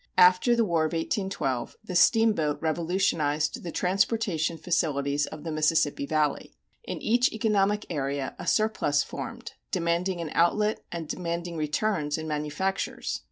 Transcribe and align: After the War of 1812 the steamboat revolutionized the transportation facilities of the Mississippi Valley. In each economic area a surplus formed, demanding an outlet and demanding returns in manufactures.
After 0.17 0.55
the 0.55 0.65
War 0.65 0.81
of 0.85 0.93
1812 0.93 1.75
the 1.83 1.93
steamboat 1.93 2.59
revolutionized 2.59 3.61
the 3.61 3.71
transportation 3.71 4.57
facilities 4.57 5.27
of 5.27 5.43
the 5.43 5.51
Mississippi 5.51 6.07
Valley. 6.07 6.55
In 6.83 6.99
each 7.03 7.31
economic 7.31 7.85
area 7.87 8.35
a 8.39 8.47
surplus 8.47 9.03
formed, 9.03 9.53
demanding 9.69 10.19
an 10.19 10.31
outlet 10.33 10.83
and 10.91 11.07
demanding 11.07 11.55
returns 11.55 12.17
in 12.17 12.27
manufactures. 12.27 13.19